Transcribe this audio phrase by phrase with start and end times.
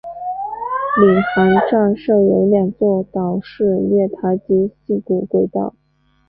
[0.99, 5.75] 领航站设有两座岛式月台及四股轨道。